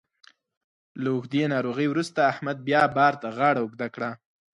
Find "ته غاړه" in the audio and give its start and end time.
3.21-3.59